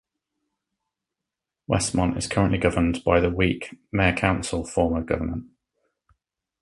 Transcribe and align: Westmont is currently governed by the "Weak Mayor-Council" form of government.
Westmont 1.69 2.17
is 2.17 2.25
currently 2.25 2.57
governed 2.57 3.03
by 3.03 3.19
the 3.19 3.29
"Weak 3.29 3.75
Mayor-Council" 3.91 4.65
form 4.65 4.95
of 4.95 5.05
government. 5.05 5.51